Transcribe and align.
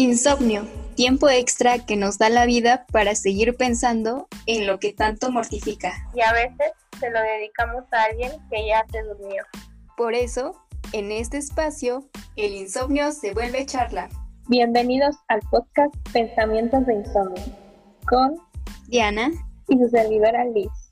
Insomnio, 0.00 0.62
tiempo 0.94 1.28
extra 1.28 1.84
que 1.84 1.96
nos 1.96 2.18
da 2.18 2.28
la 2.28 2.46
vida 2.46 2.86
para 2.92 3.16
seguir 3.16 3.56
pensando 3.56 4.28
en 4.46 4.64
lo 4.64 4.78
que 4.78 4.92
tanto 4.92 5.32
mortifica. 5.32 5.92
Y 6.14 6.20
a 6.20 6.32
veces 6.32 6.70
se 7.00 7.10
lo 7.10 7.20
dedicamos 7.20 7.82
a 7.90 8.04
alguien 8.04 8.30
que 8.48 8.64
ya 8.64 8.86
se 8.92 9.02
durmió. 9.02 9.42
Por 9.96 10.14
eso, 10.14 10.54
en 10.92 11.10
este 11.10 11.38
espacio, 11.38 12.08
el 12.36 12.54
insomnio 12.54 13.10
se 13.10 13.34
vuelve 13.34 13.66
charla. 13.66 14.08
Bienvenidos 14.46 15.16
al 15.26 15.40
podcast 15.50 15.92
Pensamientos 16.12 16.86
de 16.86 16.94
Insomnio 16.94 17.42
con 18.06 18.36
Diana 18.86 19.32
y 19.66 19.78
su 19.78 19.88
servidora 19.88 20.44
Liz. 20.44 20.87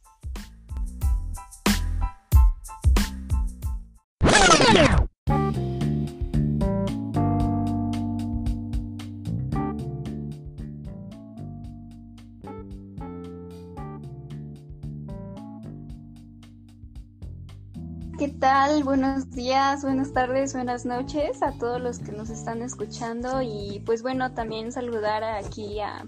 ¿Qué 18.19 18.29
tal? 18.29 18.83
Buenos 18.83 19.30
días, 19.33 19.83
buenas 19.83 20.11
tardes, 20.15 20.55
buenas 20.55 20.87
noches 20.87 21.43
a 21.43 21.52
todos 21.52 21.79
los 21.83 21.98
que 21.98 22.12
nos 22.12 22.30
están 22.30 22.62
escuchando 22.62 23.42
y 23.42 23.83
pues 23.84 24.02
bueno, 24.02 24.33
también 24.33 24.73
saludar 24.73 25.23
aquí 25.23 25.80
a, 25.80 26.06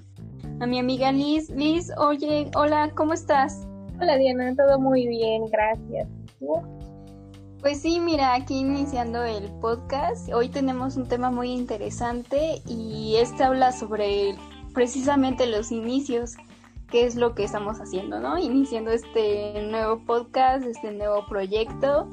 mi 0.67 0.79
amiga 0.79 1.13
Liz. 1.13 1.51
Liz, 1.51 1.93
oye, 1.99 2.51
hola, 2.55 2.93
¿cómo 2.95 3.13
estás? 3.13 3.67
Hola 4.01 4.17
Diana, 4.17 4.57
todo 4.57 4.81
muy 4.81 5.07
bien, 5.07 5.45
gracias. 5.53 6.09
Pues 7.61 7.83
sí, 7.83 8.01
mira, 8.01 8.35
aquí 8.37 8.61
iniciando 8.61 9.23
el 9.25 9.45
podcast, 9.61 10.33
hoy 10.33 10.49
tenemos 10.49 10.97
un 10.97 11.09
tema 11.09 11.31
muy 11.31 11.51
interesante 11.51 12.63
y 12.67 13.17
este 13.17 13.45
habla 13.45 13.71
sobre 13.73 14.35
precisamente 14.73 15.47
los 15.47 15.71
inicios 15.71 16.37
qué 16.91 17.05
es 17.05 17.17
lo 17.17 17.35
que 17.35 17.45
estamos 17.45 17.81
haciendo, 17.81 18.21
¿no? 18.21 18.39
Iniciando 18.39 18.91
este 18.91 19.63
nuevo 19.63 20.05
podcast, 20.05 20.65
este 20.65 20.93
nuevo 20.93 21.27
proyecto. 21.29 22.09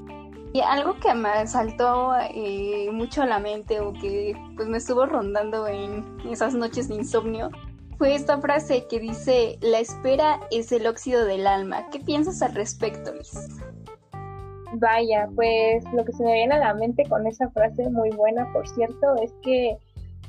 Y 0.54 0.62
algo 0.62 0.98
que 1.00 1.14
me 1.14 1.46
saltó 1.48 2.14
eh, 2.18 2.90
mucho 2.92 3.24
a 3.24 3.26
la 3.26 3.40
mente 3.40 3.82
o 3.82 3.92
que 3.92 4.36
pues 4.56 4.70
me 4.70 4.78
estuvo 4.78 5.06
rondando 5.06 5.68
en 5.68 6.06
esas 6.30 6.54
noches 6.54 6.88
de 6.88 6.96
insomnio 6.96 7.52
fue 7.98 8.16
esta 8.16 8.40
frase 8.40 8.88
que 8.88 9.00
dice, 9.00 9.58
la 9.62 9.80
espera 9.80 10.40
es 10.52 10.72
el 10.72 10.86
óxido 10.88 11.26
del 11.26 11.48
alma. 11.48 11.90
¿Qué 11.92 12.00
piensas 12.00 12.42
al 12.42 12.54
respecto, 12.54 13.14
Liz? 13.14 13.32
Vaya, 14.74 15.30
pues 15.36 15.84
lo 15.94 16.04
que 16.04 16.12
se 16.12 16.24
me 16.24 16.34
viene 16.34 16.56
a 16.56 16.60
la 16.60 16.74
mente 16.74 17.04
con 17.08 17.26
esa 17.26 17.50
frase 17.52 17.90
muy 17.90 18.10
buena, 18.10 18.52
por 18.52 18.68
cierto, 18.68 19.16
es 19.22 19.34
que 19.42 19.78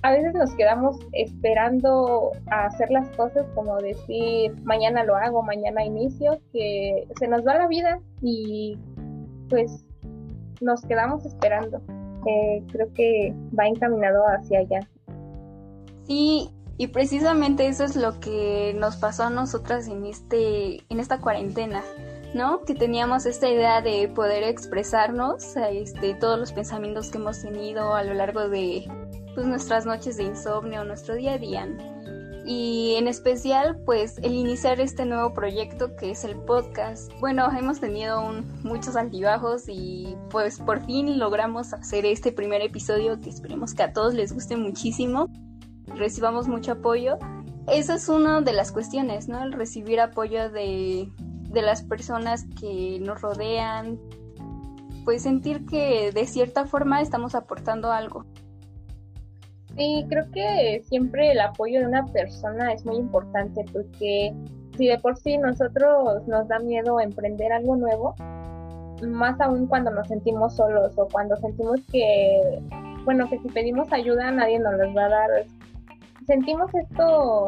a 0.03 0.13
veces 0.13 0.35
nos 0.35 0.55
quedamos 0.55 0.99
esperando 1.13 2.33
a 2.51 2.67
hacer 2.67 2.91
las 2.91 3.09
cosas 3.17 3.47
como 3.55 3.77
decir 3.79 4.55
mañana 4.63 5.05
lo 5.05 5.17
hago, 5.17 5.43
mañana 5.43 5.85
inicio, 5.85 6.41
que 6.53 7.07
se 7.19 7.29
nos 7.29 7.47
va 7.47 7.59
la 7.59 7.69
vida 7.69 8.01
y 8.23 8.79
pues 9.49 9.85
nos 10.61 10.83
quedamos 10.83 11.25
esperando. 11.25 11.81
Eh, 12.27 12.63
creo 12.73 12.93
que 12.93 13.35
va 13.59 13.67
encaminado 13.67 14.23
hacia 14.27 14.61
allá. 14.61 14.81
Sí, 16.05 16.51
y 16.77 16.89
precisamente 16.89 17.67
eso 17.67 17.85
es 17.85 17.97
lo 17.97 18.19
que 18.21 18.75
nos 18.77 18.97
pasó 18.97 19.25
a 19.25 19.31
nosotras 19.31 19.89
en 19.89 20.05
este, 20.07 20.83
en 20.89 21.01
esta 21.01 21.21
cuarentena. 21.21 21.83
¿no? 22.35 22.63
Que 22.65 22.75
teníamos 22.75 23.25
esta 23.25 23.49
idea 23.49 23.81
de 23.81 24.09
poder 24.09 24.43
expresarnos, 24.43 25.57
este, 25.57 26.15
todos 26.15 26.39
los 26.39 26.53
pensamientos 26.53 27.11
que 27.11 27.17
hemos 27.17 27.41
tenido 27.41 27.95
a 27.95 28.05
lo 28.05 28.13
largo 28.13 28.49
de, 28.49 28.87
pues 29.37 29.47
nuestras 29.47 29.85
noches 29.85 30.17
de 30.17 30.25
insomnio, 30.25 30.83
nuestro 30.85 31.15
día 31.15 31.35
a 31.35 31.39
día. 31.39 31.69
Y 32.47 32.95
en 32.97 33.07
especial, 33.07 33.79
pues 33.85 34.17
el 34.23 34.33
iniciar 34.33 34.81
este 34.81 35.05
nuevo 35.05 35.35
proyecto 35.35 35.95
que 35.95 36.13
es 36.13 36.25
el 36.25 36.37
podcast. 36.37 37.13
Bueno, 37.21 37.47
hemos 37.57 37.79
tenido 37.79 38.23
muchos 38.63 38.97
altibajos 38.97 39.65
y 39.69 40.17
pues 40.31 40.59
por 40.59 40.83
fin 40.87 41.19
logramos 41.19 41.75
hacer 41.75 42.07
este 42.07 42.33
primer 42.33 42.63
episodio 42.63 43.21
que 43.21 43.29
esperemos 43.29 43.75
que 43.75 43.83
a 43.83 43.93
todos 43.93 44.15
les 44.15 44.33
guste 44.33 44.57
muchísimo, 44.57 45.29
recibamos 45.87 46.49
mucho 46.49 46.73
apoyo. 46.73 47.19
Esa 47.69 47.97
es 47.97 48.09
una 48.09 48.41
de 48.41 48.55
las 48.55 48.73
cuestiones, 48.73 49.29
¿no? 49.29 49.43
El 49.43 49.53
recibir 49.53 50.01
apoyo 50.01 50.49
de, 50.49 51.13
de 51.19 51.63
las 51.63 51.83
personas 51.83 52.47
que 52.59 53.01
nos 53.03 53.21
rodean, 53.21 54.01
pues 55.05 55.25
sentir 55.25 55.67
que 55.67 56.11
de 56.11 56.27
cierta 56.27 56.65
forma 56.65 57.03
estamos 57.03 57.35
aportando 57.35 57.93
algo. 57.93 58.25
Sí, 59.77 60.07
creo 60.09 60.31
que 60.33 60.83
siempre 60.85 61.33
el 61.33 61.41
apoyo 61.41 61.81
de 61.81 61.87
una 61.87 62.07
persona 62.07 62.73
es 62.73 62.85
muy 62.87 62.97
importante 62.97 63.65
porque 63.73 64.35
si 64.77 64.87
de 64.87 64.99
por 64.99 65.17
sí 65.17 65.37
nosotros 65.37 66.27
nos 66.27 66.49
da 66.49 66.59
miedo 66.59 66.99
emprender 67.01 67.53
algo 67.53 67.77
nuevo, 67.77 68.15
más 69.07 69.39
aún 69.41 69.67
cuando 69.67 69.91
nos 69.91 70.09
sentimos 70.09 70.57
solos 70.57 70.93
o 70.97 71.07
cuando 71.09 71.37
sentimos 71.37 71.81
que, 71.93 72.63
bueno, 73.05 73.29
que 73.29 73.39
si 73.39 73.49
pedimos 73.49 73.93
ayuda 73.93 74.31
nadie 74.31 74.59
nos 74.59 74.75
las 74.79 74.97
va 74.97 75.05
a 75.05 75.09
dar, 75.11 75.31
sentimos 76.27 76.75
esto 76.75 77.47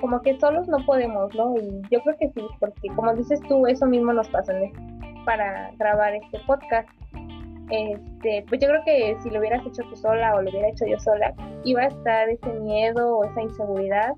como 0.00 0.20
que 0.22 0.38
solos 0.38 0.68
no 0.68 0.78
podemos, 0.84 1.34
¿no? 1.34 1.56
Y 1.56 1.80
yo 1.90 2.00
creo 2.02 2.16
que 2.18 2.28
sí, 2.30 2.42
porque 2.60 2.88
como 2.94 3.14
dices 3.14 3.40
tú, 3.48 3.66
eso 3.66 3.86
mismo 3.86 4.12
nos 4.12 4.28
pasó 4.28 4.52
para 5.24 5.70
grabar 5.78 6.14
este 6.14 6.38
podcast 6.46 6.88
este, 7.70 8.44
pues 8.48 8.60
yo 8.60 8.68
creo 8.68 8.82
que 8.84 9.16
si 9.22 9.30
lo 9.30 9.40
hubieras 9.40 9.66
hecho 9.66 9.82
tú 9.88 9.96
sola 9.96 10.34
o 10.34 10.42
lo 10.42 10.50
hubiera 10.50 10.68
hecho 10.68 10.86
yo 10.86 10.98
sola, 10.98 11.34
iba 11.64 11.82
a 11.82 11.86
estar 11.86 12.28
ese 12.28 12.52
miedo 12.60 13.18
o 13.18 13.24
esa 13.24 13.42
inseguridad. 13.42 14.12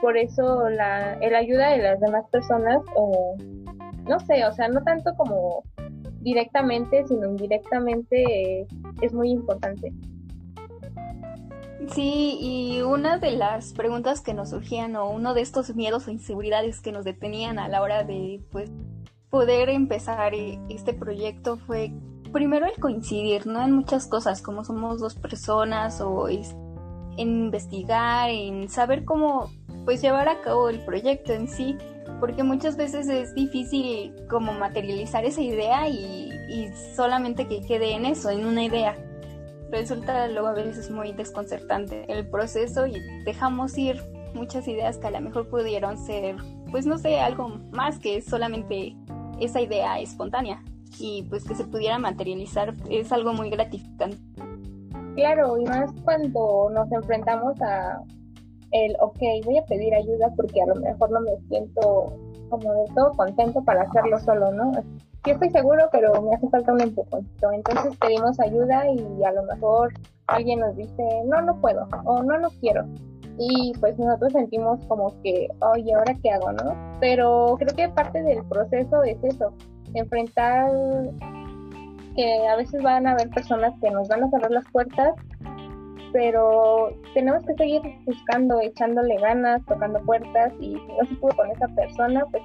Por 0.00 0.16
eso 0.16 0.68
la, 0.68 1.14
el 1.14 1.34
ayuda 1.34 1.70
de 1.70 1.78
las 1.78 2.00
demás 2.00 2.24
personas, 2.30 2.82
o 2.96 3.36
no 4.08 4.20
sé, 4.20 4.44
o 4.44 4.52
sea, 4.52 4.68
no 4.68 4.82
tanto 4.82 5.14
como 5.16 5.62
directamente, 6.20 7.06
sino 7.06 7.28
indirectamente, 7.28 8.66
es 9.00 9.12
muy 9.12 9.30
importante. 9.30 9.92
Sí, 11.88 12.38
y 12.40 12.80
una 12.82 13.18
de 13.18 13.32
las 13.32 13.72
preguntas 13.72 14.20
que 14.20 14.34
nos 14.34 14.50
surgían 14.50 14.94
o 14.96 15.10
uno 15.10 15.34
de 15.34 15.42
estos 15.42 15.74
miedos 15.74 16.06
o 16.06 16.10
inseguridades 16.10 16.80
que 16.80 16.92
nos 16.92 17.04
detenían 17.04 17.58
a 17.58 17.68
la 17.68 17.82
hora 17.82 18.04
de 18.04 18.40
pues 18.50 18.70
poder 19.30 19.68
empezar 19.68 20.32
este 20.68 20.94
proyecto 20.94 21.56
fue 21.56 21.92
primero 22.32 22.66
el 22.66 22.80
coincidir, 22.80 23.46
¿no? 23.46 23.62
En 23.62 23.72
muchas 23.72 24.06
cosas, 24.06 24.42
como 24.42 24.64
somos 24.64 25.00
dos 25.00 25.14
personas 25.14 26.00
o 26.00 26.28
en 26.28 26.42
investigar, 27.16 28.30
en 28.30 28.68
saber 28.68 29.04
cómo 29.04 29.50
pues 29.84 30.00
llevar 30.00 30.28
a 30.28 30.40
cabo 30.40 30.68
el 30.68 30.84
proyecto 30.84 31.32
en 31.32 31.48
sí, 31.48 31.76
porque 32.20 32.42
muchas 32.42 32.76
veces 32.76 33.08
es 33.08 33.34
difícil 33.34 34.14
como 34.30 34.52
materializar 34.52 35.24
esa 35.24 35.40
idea 35.40 35.88
y, 35.88 36.30
y 36.48 36.72
solamente 36.94 37.46
que 37.46 37.60
quede 37.62 37.92
en 37.92 38.06
eso, 38.06 38.30
en 38.30 38.46
una 38.46 38.64
idea. 38.64 38.96
Resulta 39.70 40.28
luego 40.28 40.48
a 40.48 40.52
veces 40.52 40.90
muy 40.90 41.12
desconcertante 41.12 42.04
el 42.12 42.28
proceso 42.28 42.86
y 42.86 43.00
dejamos 43.24 43.76
ir 43.76 44.00
muchas 44.34 44.68
ideas 44.68 44.98
que 44.98 45.06
a 45.06 45.10
lo 45.10 45.20
mejor 45.20 45.48
pudieron 45.48 45.98
ser, 45.98 46.36
pues 46.70 46.86
no 46.86 46.98
sé, 46.98 47.20
algo 47.20 47.48
más 47.72 47.98
que 47.98 48.22
solamente 48.22 48.96
esa 49.40 49.60
idea 49.60 49.98
espontánea 49.98 50.62
y 50.98 51.24
pues 51.24 51.44
que 51.44 51.54
se 51.54 51.64
pudiera 51.64 51.98
materializar 51.98 52.74
es 52.90 53.12
algo 53.12 53.32
muy 53.32 53.50
gratificante. 53.50 54.18
Claro, 55.14 55.58
y 55.58 55.64
más 55.64 55.90
cuando 56.04 56.70
nos 56.72 56.90
enfrentamos 56.90 57.60
a 57.60 58.00
el, 58.72 58.96
ok, 59.00 59.18
voy 59.44 59.58
a 59.58 59.64
pedir 59.66 59.94
ayuda 59.94 60.32
porque 60.36 60.62
a 60.62 60.66
lo 60.66 60.76
mejor 60.76 61.10
no 61.10 61.20
me 61.20 61.36
siento 61.48 62.16
como 62.48 62.72
de 62.72 62.84
todo 62.94 63.12
contento 63.12 63.62
para 63.64 63.82
hacerlo 63.82 64.18
solo, 64.20 64.50
¿no? 64.52 64.72
Sí 65.24 65.30
estoy 65.30 65.50
seguro, 65.50 65.88
pero 65.92 66.20
me 66.22 66.34
hace 66.34 66.48
falta 66.48 66.72
un 66.72 66.80
empujón. 66.80 67.28
Entonces 67.52 67.96
pedimos 67.98 68.40
ayuda 68.40 68.84
y 68.90 69.24
a 69.24 69.32
lo 69.32 69.44
mejor 69.44 69.92
alguien 70.26 70.60
nos 70.60 70.74
dice, 70.76 71.04
no, 71.26 71.42
no 71.42 71.60
puedo 71.60 71.86
o 72.04 72.22
no, 72.22 72.38
no 72.38 72.50
quiero. 72.60 72.84
Y 73.38 73.72
pues 73.80 73.98
nosotros 73.98 74.32
sentimos 74.32 74.84
como 74.86 75.20
que, 75.22 75.48
oye, 75.74 75.94
¿ahora 75.94 76.16
qué 76.22 76.30
hago, 76.30 76.52
no? 76.52 76.98
Pero 77.00 77.56
creo 77.58 77.74
que 77.76 77.88
parte 77.94 78.22
del 78.22 78.44
proceso 78.44 79.02
es 79.04 79.22
eso, 79.22 79.52
enfrentar 79.94 80.70
que 82.16 82.46
a 82.46 82.56
veces 82.56 82.82
van 82.82 83.06
a 83.06 83.12
haber 83.12 83.30
personas 83.30 83.72
que 83.80 83.90
nos 83.90 84.08
van 84.08 84.24
a 84.24 84.30
cerrar 84.30 84.50
las 84.50 84.68
puertas, 84.70 85.14
pero 86.12 86.90
tenemos 87.14 87.44
que 87.44 87.54
seguir 87.54 87.80
buscando, 88.04 88.60
echándole 88.60 89.16
ganas, 89.16 89.64
tocando 89.66 90.00
puertas 90.00 90.52
y 90.60 90.74
si 90.74 90.92
no 90.98 91.06
se 91.08 91.14
pudo 91.16 91.36
con 91.36 91.50
esa 91.50 91.68
persona, 91.68 92.24
pues 92.30 92.42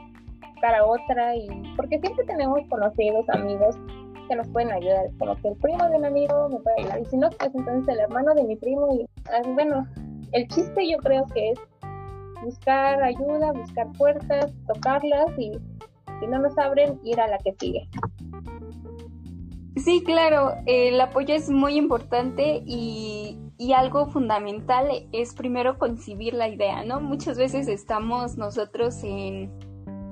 buscar 0.54 0.76
a 0.76 0.86
otra 0.86 1.36
y 1.36 1.48
porque 1.76 2.00
siempre 2.00 2.26
tenemos 2.26 2.62
conocidos, 2.70 3.30
amigos 3.30 3.76
que 4.30 4.36
nos 4.36 4.48
pueden 4.50 4.72
ayudar, 4.72 5.06
como 5.20 5.36
que 5.38 5.50
el 5.50 5.56
primo 5.58 5.90
de 5.90 5.98
un 5.98 6.06
amigo 6.06 6.50
me 6.50 6.60
puede 6.60 6.82
ayudar 6.82 7.00
y 7.02 7.06
si 7.06 7.18
no, 7.18 7.30
pues 7.30 7.54
entonces 7.54 7.88
el 7.94 8.00
hermano 8.00 8.34
de 8.36 8.44
mi 8.44 8.56
primo 8.56 8.94
y 8.94 9.06
ah, 9.32 9.42
bueno, 9.54 9.86
el 10.34 10.48
chiste 10.48 10.90
yo 10.90 10.98
creo 10.98 11.26
que 11.34 11.52
es 11.52 11.60
buscar 12.44 13.02
ayuda, 13.02 13.52
buscar 13.54 13.88
puertas, 13.98 14.54
tocarlas 14.68 15.28
y 15.38 15.54
si 16.20 16.28
no 16.28 16.40
nos 16.40 16.58
abren, 16.58 17.00
ir 17.04 17.20
a 17.20 17.28
la 17.28 17.38
que 17.40 17.54
sigue. 17.60 17.90
Sí, 19.76 20.04
claro, 20.04 20.54
el 20.66 21.00
apoyo 21.00 21.36
es 21.36 21.50
muy 21.50 21.76
importante 21.76 22.64
y 22.66 23.38
y 23.58 23.74
algo 23.74 24.06
fundamental 24.06 25.08
es 25.12 25.34
primero 25.34 25.78
concebir 25.78 26.34
la 26.34 26.48
idea, 26.48 26.84
¿no? 26.84 27.00
Muchas 27.00 27.38
veces 27.38 27.68
estamos 27.68 28.38
nosotros 28.38 29.04
en, 29.04 29.52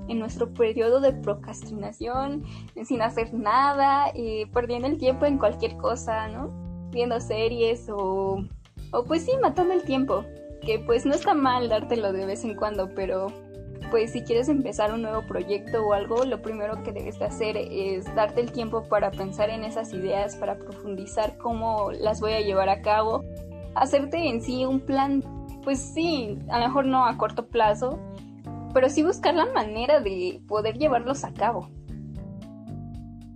en 0.08 0.20
nuestro 0.20 0.52
periodo 0.52 1.00
de 1.00 1.14
procrastinación, 1.14 2.44
sin 2.84 3.02
hacer 3.02 3.34
nada, 3.34 4.08
eh, 4.16 4.48
perdiendo 4.52 4.88
el 4.88 4.98
tiempo 4.98 5.26
en 5.26 5.38
cualquier 5.38 5.78
cosa, 5.78 6.28
¿no? 6.28 6.50
Viendo 6.90 7.20
series 7.20 7.88
o, 7.90 8.44
o 8.92 9.04
pues 9.04 9.26
sí, 9.26 9.32
matando 9.40 9.74
el 9.76 9.84
tiempo, 9.84 10.26
que 10.62 10.80
pues 10.80 11.06
no 11.06 11.14
está 11.14 11.36
mal 11.36 11.70
dártelo 11.70 12.14
de 12.14 12.26
vez 12.26 12.44
en 12.46 12.56
cuando, 12.56 12.90
pero 12.96 13.28
pues 13.96 14.12
si 14.12 14.24
quieres 14.24 14.50
empezar 14.50 14.94
un 14.94 15.04
nuevo 15.04 15.22
proyecto 15.22 15.88
o 15.88 15.94
algo, 15.94 16.26
lo 16.26 16.42
primero 16.42 16.84
que 16.84 16.92
debes 16.92 17.18
de 17.18 17.24
hacer 17.24 17.56
es 17.56 18.14
darte 18.14 18.42
el 18.42 18.52
tiempo 18.52 18.84
para 18.90 19.10
pensar 19.10 19.50
en 19.50 19.64
esas 19.64 19.94
ideas, 19.94 20.36
para 20.36 20.58
profundizar 20.58 21.38
cómo 21.38 21.94
las 21.94 22.20
voy 22.20 22.34
a 22.34 22.42
llevar 22.42 22.68
a 22.68 22.82
cabo, 22.82 23.24
hacerte 23.74 24.18
en 24.28 24.42
sí 24.42 24.66
un 24.66 24.82
plan, 24.82 25.24
pues 25.64 25.80
sí, 25.80 26.38
a 26.50 26.60
lo 26.60 26.66
mejor 26.66 26.88
no 26.88 27.06
a 27.06 27.18
corto 27.18 27.48
plazo, 27.48 27.98
pero 28.74 28.90
sí 28.90 29.02
buscar 29.02 29.34
la 29.34 29.46
manera 29.46 30.02
de 30.02 30.42
poder 30.46 30.78
llevarlos 30.78 31.24
a 31.24 31.32
cabo. 31.32 31.70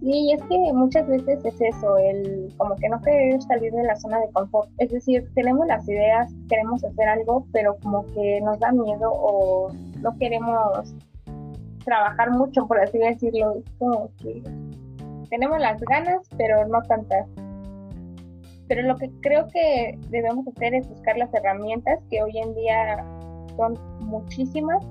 Sí, 0.01 0.31
es 0.31 0.41
que 0.43 0.57
muchas 0.73 1.07
veces 1.07 1.43
es 1.43 1.59
eso, 1.59 1.97
el 1.97 2.53
como 2.57 2.75
que 2.77 2.87
no 2.87 3.01
querer 3.01 3.41
salir 3.41 3.73
de 3.73 3.83
la 3.83 3.97
zona 3.97 4.19
de 4.19 4.31
confort. 4.31 4.69
Es 4.77 4.91
decir, 4.91 5.27
tenemos 5.35 5.67
las 5.67 5.87
ideas, 5.89 6.31
queremos 6.47 6.83
hacer 6.85 7.09
algo, 7.09 7.45
pero 7.51 7.75
como 7.83 8.05
que 8.13 8.39
nos 8.41 8.57
da 8.59 8.71
miedo 8.71 9.11
o 9.11 9.73
no 10.01 10.17
queremos 10.17 10.95
trabajar 11.83 12.31
mucho, 12.31 12.65
por 12.65 12.79
así 12.79 12.97
decirlo. 12.97 13.61
Como 13.77 14.09
que 14.21 14.41
tenemos 15.29 15.59
las 15.59 15.81
ganas, 15.81 16.29
pero 16.37 16.65
no 16.65 16.81
tantas. 16.83 17.27
Pero 18.69 18.83
lo 18.83 18.95
que 18.95 19.09
creo 19.21 19.47
que 19.49 19.97
debemos 20.09 20.47
hacer 20.47 20.75
es 20.75 20.87
buscar 20.87 21.17
las 21.17 21.33
herramientas 21.33 21.99
que 22.09 22.23
hoy 22.23 22.37
en 22.37 22.55
día 22.55 23.03
son 23.57 23.77
muchísimas 23.99 24.81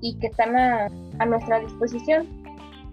y 0.00 0.18
que 0.18 0.26
están 0.26 0.56
a 0.56 1.26
nuestra 1.26 1.60
disposición 1.60 2.26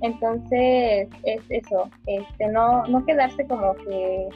entonces, 0.02 1.08
es 1.24 1.42
eso, 1.50 1.90
este, 2.06 2.48
no, 2.48 2.86
no 2.88 3.06
quedarse 3.06 3.46
como 3.48 3.74
que 3.76 4.28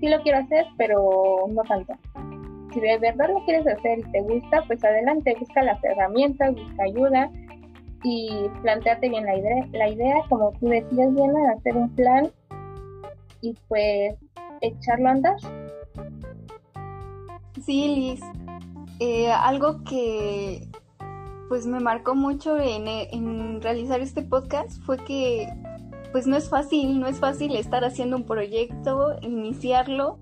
sí 0.00 0.08
lo 0.08 0.20
quiero 0.22 0.38
hacer, 0.38 0.66
pero 0.76 1.46
no 1.48 1.62
tanto. 1.62 1.94
Si 2.72 2.80
de 2.80 2.98
verdad 2.98 3.30
lo 3.32 3.44
quieres 3.44 3.66
hacer 3.66 4.00
y 4.00 4.02
te 4.12 4.20
gusta, 4.20 4.62
pues 4.66 4.84
adelante, 4.84 5.36
busca 5.38 5.62
las 5.62 5.82
herramientas, 5.82 6.54
busca 6.54 6.82
ayuda 6.82 7.30
y 8.02 8.48
planteate 8.62 9.08
bien 9.08 9.24
la 9.24 9.36
idea, 9.36 9.66
la 9.72 9.88
idea 9.88 10.16
como 10.28 10.52
tú 10.60 10.68
decías, 10.68 11.14
bien, 11.14 11.32
hacer 11.56 11.76
un 11.76 11.88
plan 11.94 12.30
y 13.40 13.54
pues 13.68 14.14
echarlo 14.60 15.08
a 15.08 15.12
andar. 15.12 15.36
Sí, 17.64 17.94
Liz. 17.94 18.20
Eh, 19.00 19.30
algo 19.30 19.82
que 19.84 20.65
pues 21.48 21.66
me 21.66 21.80
marcó 21.80 22.14
mucho 22.14 22.56
en, 22.58 23.60
realizar 23.60 24.00
este 24.00 24.22
podcast 24.22 24.80
fue 24.82 24.98
que 24.98 25.48
pues 26.12 26.26
no 26.26 26.36
es 26.36 26.48
fácil, 26.48 26.98
no 27.00 27.06
es 27.06 27.18
fácil 27.18 27.56
estar 27.56 27.84
haciendo 27.84 28.16
un 28.16 28.24
proyecto, 28.24 29.16
iniciarlo 29.22 30.18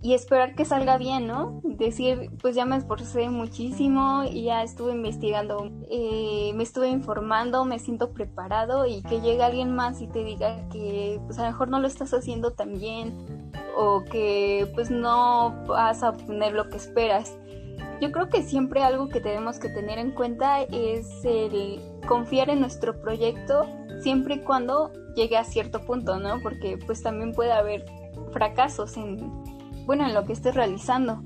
y 0.00 0.14
esperar 0.14 0.54
que 0.54 0.64
salga 0.64 0.96
bien, 0.96 1.26
¿no? 1.26 1.60
Decir, 1.64 2.30
pues 2.40 2.54
ya 2.54 2.64
me 2.64 2.76
esforcé 2.76 3.30
muchísimo 3.30 4.22
y 4.24 4.44
ya 4.44 4.62
estuve 4.62 4.92
investigando, 4.92 5.70
eh, 5.90 6.52
me 6.54 6.62
estuve 6.62 6.88
informando, 6.88 7.64
me 7.64 7.78
siento 7.78 8.12
preparado 8.12 8.86
y 8.86 9.02
que 9.02 9.20
llegue 9.20 9.42
alguien 9.42 9.74
más 9.74 10.00
y 10.00 10.06
te 10.06 10.22
diga 10.22 10.68
que 10.68 11.20
pues 11.26 11.38
a 11.38 11.42
lo 11.42 11.48
mejor 11.48 11.68
no 11.68 11.80
lo 11.80 11.88
estás 11.88 12.14
haciendo 12.14 12.52
tan 12.52 12.78
bien 12.78 13.50
o 13.76 14.04
que 14.04 14.70
pues 14.74 14.90
no 14.90 15.64
vas 15.66 16.02
a 16.02 16.10
obtener 16.10 16.52
lo 16.52 16.68
que 16.68 16.76
esperas. 16.76 17.36
Yo 18.00 18.12
creo 18.12 18.28
que 18.28 18.42
siempre 18.42 18.82
algo 18.82 19.08
que 19.08 19.20
tenemos 19.20 19.58
que 19.58 19.68
tener 19.68 19.98
en 19.98 20.12
cuenta 20.12 20.62
es 20.62 21.24
el 21.24 21.80
confiar 22.06 22.48
en 22.48 22.60
nuestro 22.60 23.00
proyecto 23.00 23.66
siempre 24.00 24.36
y 24.36 24.38
cuando 24.40 24.92
llegue 25.16 25.36
a 25.36 25.44
cierto 25.44 25.84
punto, 25.84 26.18
¿no? 26.20 26.40
Porque 26.40 26.78
pues 26.86 27.02
también 27.02 27.32
puede 27.32 27.52
haber 27.52 27.84
fracasos 28.32 28.96
en, 28.96 29.16
bueno, 29.84 30.06
en 30.06 30.14
lo 30.14 30.24
que 30.24 30.32
estés 30.32 30.54
realizando. 30.54 31.22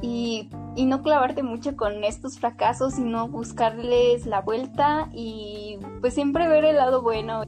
Y, 0.00 0.48
y 0.76 0.86
no 0.86 1.02
clavarte 1.02 1.42
mucho 1.42 1.76
con 1.76 2.04
estos 2.04 2.38
fracasos, 2.38 2.94
sino 2.94 3.28
buscarles 3.28 4.26
la 4.26 4.40
vuelta 4.40 5.10
y 5.12 5.78
pues 6.00 6.14
siempre 6.14 6.48
ver 6.48 6.64
el 6.64 6.76
lado 6.76 7.02
bueno 7.02 7.42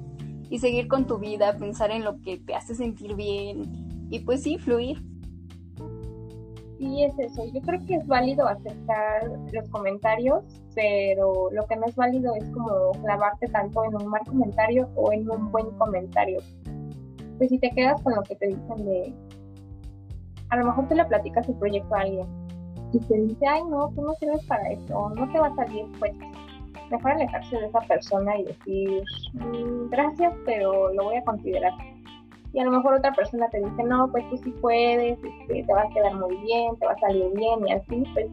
y 0.51 0.59
seguir 0.59 0.89
con 0.89 1.07
tu 1.07 1.19
vida, 1.19 1.57
pensar 1.57 1.93
en 1.93 2.05
lo 2.05 2.21
que 2.21 2.39
te 2.39 2.57
hace 2.57 2.75
sentir 2.75 3.15
bien 3.15 4.09
y 4.11 4.19
pues 4.19 4.43
sí, 4.43 4.59
fluir 4.59 5.10
sí 6.81 7.05
es 7.05 7.19
eso. 7.19 7.45
Yo 7.53 7.61
creo 7.61 7.79
que 7.87 7.95
es 7.97 8.07
válido 8.07 8.49
aceptar 8.49 9.31
los 9.53 9.69
comentarios, 9.69 10.43
pero 10.75 11.51
lo 11.53 11.67
que 11.67 11.77
no 11.77 11.87
es 11.87 11.95
válido 11.95 12.35
es 12.35 12.45
como 12.51 12.93
clavarte 13.03 13.47
tanto 13.49 13.85
en 13.85 13.95
un 13.97 14.07
mal 14.07 14.23
comentario 14.27 14.89
o 14.97 15.13
en 15.13 15.31
un 15.31 15.53
buen 15.53 15.71
comentario. 15.73 16.41
Pues 17.37 17.51
si 17.51 17.59
te 17.59 17.71
quedas 17.71 18.01
con 18.03 18.15
lo 18.15 18.23
que 18.23 18.35
te 18.35 18.47
dicen 18.49 18.85
de... 18.85 19.15
A 20.49 20.57
lo 20.57 20.67
mejor 20.67 20.89
te 20.89 20.95
le 20.95 21.05
platicas 21.05 21.49
el 21.49 21.55
proyecto 21.57 21.95
a 21.95 22.01
alguien 22.01 22.27
y 22.93 22.99
te 22.99 23.15
dice, 23.15 23.47
ay 23.47 23.63
no, 23.71 23.89
tú 23.95 24.03
no 24.03 24.15
sirves 24.15 24.45
para 24.47 24.69
eso, 24.71 25.11
no 25.11 25.31
te 25.33 25.39
va 25.39 25.47
a 25.47 25.55
salir, 25.55 25.85
pues 26.01 26.13
mejor 26.91 27.13
alejarse 27.13 27.57
de 27.57 27.67
esa 27.67 27.81
persona 27.83 28.37
y 28.37 28.45
decir, 28.45 29.05
mm, 29.35 29.91
gracias, 29.91 30.35
pero 30.45 30.93
lo 30.93 31.05
voy 31.05 31.17
a 31.17 31.23
considerar 31.23 31.73
y 32.53 32.59
a 32.59 32.65
lo 32.65 32.73
mejor 32.73 32.95
otra 32.95 33.13
persona 33.13 33.49
te 33.51 33.59
dice, 33.59 33.83
no, 33.85 34.11
pues 34.11 34.29
tú 34.29 34.37
sí 34.39 34.51
puedes, 34.61 35.19
este, 35.23 35.65
te 35.65 35.73
va 35.73 35.83
a 35.83 35.89
quedar 35.91 36.15
muy 36.15 36.37
bien, 36.39 36.77
te 36.79 36.87
va 36.87 36.93
a 36.93 36.99
salir 36.99 37.31
bien 37.35 37.67
y 37.67 37.73
así, 37.73 38.03
pues 38.13 38.27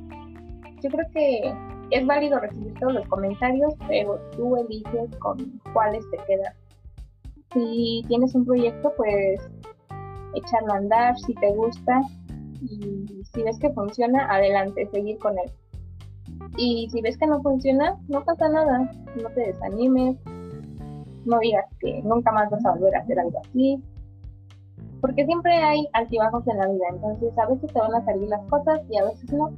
yo 0.81 0.89
creo 0.89 1.05
que 1.13 1.53
es 1.91 2.05
válido 2.05 2.39
recibir 2.39 2.73
todos 2.79 2.93
los 2.93 3.07
comentarios, 3.07 3.73
pero 3.87 4.19
tú 4.31 4.57
eliges 4.57 5.15
con 5.19 5.37
cuáles 5.73 6.03
te 6.11 6.17
quedan. 6.27 6.53
Si 7.53 8.03
tienes 8.07 8.35
un 8.35 8.45
proyecto, 8.45 8.91
pues 8.97 9.39
echarlo 10.33 10.73
a 10.73 10.77
andar, 10.77 11.17
si 11.19 11.33
te 11.35 11.53
gusta 11.53 12.01
y 12.61 13.23
si 13.33 13.43
ves 13.43 13.57
que 13.59 13.69
funciona, 13.71 14.27
adelante, 14.33 14.87
seguir 14.91 15.17
con 15.19 15.37
él. 15.37 15.51
Y 16.57 16.89
si 16.89 17.01
ves 17.01 17.17
que 17.17 17.27
no 17.27 17.41
funciona, 17.41 17.97
no 18.07 18.23
pasa 18.23 18.49
nada, 18.49 18.91
no 19.21 19.29
te 19.29 19.41
desanimes, 19.41 20.17
no 21.25 21.39
digas 21.39 21.65
que 21.79 22.01
nunca 22.03 22.31
más 22.31 22.49
vas 22.49 22.65
a 22.65 22.71
volver 22.71 22.95
a 22.95 22.99
hacer 22.99 23.19
algo 23.19 23.39
así, 23.39 23.81
porque 25.01 25.25
siempre 25.25 25.53
hay 25.53 25.87
altibajos 25.93 26.47
en 26.47 26.57
la 26.57 26.67
vida, 26.67 26.85
entonces 26.91 27.37
a 27.37 27.47
veces 27.47 27.71
te 27.71 27.79
van 27.79 27.95
a 27.95 28.05
salir 28.05 28.27
las 28.29 28.41
cosas 28.49 28.81
y 28.89 28.97
a 28.97 29.05
veces 29.05 29.31
no. 29.33 29.51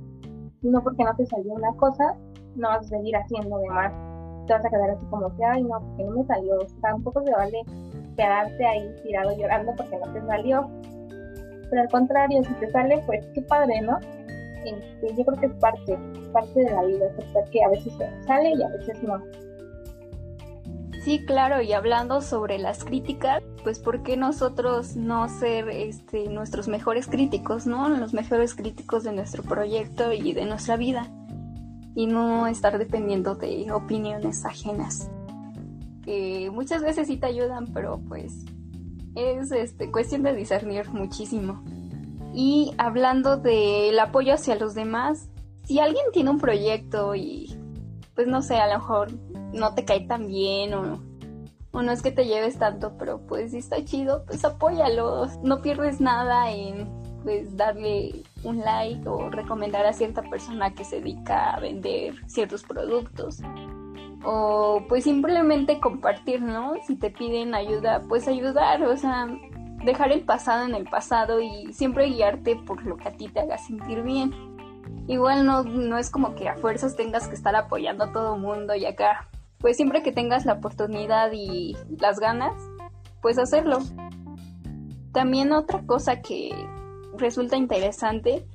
No 0.61 0.83
porque 0.83 1.03
no 1.03 1.15
te 1.15 1.25
salió 1.25 1.53
una 1.53 1.71
cosa, 1.77 2.15
no 2.55 2.67
vas 2.67 2.85
a 2.85 2.89
seguir 2.89 3.15
haciendo 3.15 3.57
de 3.59 3.69
más. 3.69 3.93
Te 4.45 4.53
vas 4.53 4.65
a 4.65 4.69
quedar 4.69 4.89
así 4.89 5.05
como 5.05 5.33
que, 5.37 5.45
ay, 5.45 5.63
no, 5.63 5.79
porque 5.79 6.03
no 6.03 6.11
me 6.11 6.25
salió. 6.25 6.57
Tampoco 6.81 7.21
te 7.23 7.31
vale 7.31 7.61
quedarte 8.17 8.65
ahí 8.65 8.95
tirado 9.03 9.37
llorando 9.37 9.73
porque 9.77 9.97
no 9.97 10.11
te 10.11 10.21
salió. 10.25 10.69
Pero 11.69 11.81
al 11.81 11.89
contrario, 11.89 12.43
si 12.43 12.53
te 12.55 12.69
sale, 12.71 13.01
pues 13.05 13.25
qué 13.33 13.41
padre, 13.43 13.79
¿no? 13.81 13.97
Este, 14.65 15.15
yo 15.15 15.25
creo 15.25 15.39
que 15.39 15.45
es 15.45 15.53
parte, 15.53 15.97
parte 16.33 16.59
de 16.59 16.71
la 16.71 16.83
vida, 16.83 17.05
aceptar 17.05 17.49
que 17.49 17.63
a 17.63 17.69
veces 17.69 17.93
sale 18.25 18.51
y 18.51 18.63
a 18.63 18.67
veces 18.69 19.01
no. 19.03 19.21
Sí, 21.03 21.25
claro, 21.25 21.61
y 21.61 21.71
hablando 21.71 22.19
sobre 22.19 22.57
las 22.57 22.83
críticas, 22.83 23.41
pues 23.63 23.79
¿por 23.79 24.03
qué 24.03 24.17
nosotros 24.17 24.95
no 24.95 25.27
ser 25.29 25.69
este, 25.69 26.29
nuestros 26.29 26.67
mejores 26.67 27.07
críticos, 27.07 27.65
¿no? 27.65 27.89
Los 27.89 28.13
mejores 28.13 28.55
críticos 28.55 29.03
de 29.03 29.13
nuestro 29.13 29.43
proyecto 29.43 30.13
y 30.13 30.33
de 30.33 30.45
nuestra 30.45 30.77
vida. 30.77 31.07
Y 31.95 32.07
no 32.07 32.47
estar 32.47 32.77
dependiendo 32.77 33.35
de 33.35 33.71
opiniones 33.71 34.45
ajenas. 34.45 35.09
Que 36.03 36.49
muchas 36.51 36.81
veces 36.81 37.07
sí 37.07 37.17
te 37.17 37.27
ayudan, 37.27 37.67
pero 37.73 37.99
pues 38.07 38.45
es 39.15 39.51
este, 39.51 39.91
cuestión 39.91 40.23
de 40.23 40.35
discernir 40.35 40.89
muchísimo. 40.89 41.63
Y 42.33 42.73
hablando 42.77 43.37
del 43.37 43.97
apoyo 43.99 44.33
hacia 44.33 44.55
los 44.55 44.75
demás, 44.75 45.29
si 45.65 45.79
alguien 45.79 46.05
tiene 46.13 46.29
un 46.29 46.39
proyecto 46.39 47.15
y 47.15 47.55
pues 48.15 48.27
no 48.27 48.41
sé, 48.41 48.57
a 48.57 48.67
lo 48.67 48.79
mejor 48.79 49.11
no 49.53 49.73
te 49.73 49.85
cae 49.85 50.01
tan 50.01 50.27
bien 50.27 50.73
o, 50.73 51.08
o 51.71 51.81
no 51.81 51.91
es 51.91 52.01
que 52.01 52.11
te 52.11 52.25
lleves 52.25 52.57
tanto, 52.57 52.93
pero 52.97 53.19
pues 53.27 53.51
si 53.51 53.57
está 53.57 53.83
chido, 53.85 54.23
pues 54.25 54.43
apóyalo. 54.43 55.27
No 55.43 55.61
pierdes 55.61 56.01
nada 56.01 56.51
en 56.51 56.89
pues 57.23 57.55
darle 57.55 58.23
un 58.43 58.59
like 58.61 59.07
o 59.07 59.29
recomendar 59.29 59.85
a 59.85 59.93
cierta 59.93 60.21
persona 60.23 60.73
que 60.73 60.85
se 60.85 60.97
dedica 60.97 61.51
a 61.51 61.59
vender 61.59 62.15
ciertos 62.27 62.63
productos. 62.63 63.39
O 64.23 64.83
pues 64.89 65.03
simplemente 65.03 65.79
compartir, 65.79 66.41
¿no? 66.41 66.73
Si 66.87 66.95
te 66.95 67.11
piden 67.11 67.53
ayuda, 67.53 68.01
pues 68.07 68.27
ayudar, 68.27 68.83
o 68.83 68.97
sea, 68.97 69.27
dejar 69.85 70.11
el 70.11 70.21
pasado 70.21 70.65
en 70.65 70.75
el 70.75 70.85
pasado 70.85 71.39
y 71.39 71.71
siempre 71.71 72.09
guiarte 72.09 72.55
por 72.55 72.83
lo 72.85 72.97
que 72.97 73.09
a 73.09 73.13
ti 73.13 73.29
te 73.29 73.41
haga 73.41 73.57
sentir 73.57 74.01
bien. 74.01 74.33
Igual 75.07 75.45
no, 75.45 75.63
no 75.63 75.97
es 75.97 76.09
como 76.09 76.35
que 76.35 76.49
a 76.49 76.55
fuerzas 76.55 76.95
tengas 76.95 77.27
que 77.27 77.35
estar 77.35 77.55
apoyando 77.55 78.05
a 78.05 78.11
todo 78.11 78.37
mundo 78.37 78.75
y 78.75 78.85
acá 78.85 79.27
pues 79.59 79.77
siempre 79.77 80.03
que 80.03 80.11
tengas 80.11 80.45
la 80.45 80.53
oportunidad 80.53 81.31
y 81.33 81.75
las 81.99 82.19
ganas, 82.19 82.53
pues 83.21 83.37
hacerlo. 83.37 83.79
También 85.11 85.51
otra 85.51 85.85
cosa 85.85 86.21
que 86.21 86.51
resulta 87.17 87.57
interesante 87.57 88.45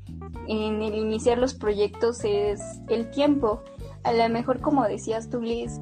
en 0.49 0.83
el 0.83 0.95
iniciar 0.95 1.39
los 1.39 1.55
proyectos 1.55 2.25
es 2.25 2.61
el 2.89 3.11
tiempo. 3.11 3.63
A 4.03 4.13
lo 4.13 4.29
mejor, 4.29 4.61
como 4.61 4.85
decías 4.85 5.31
tú, 5.31 5.41
Liz, 5.41 5.81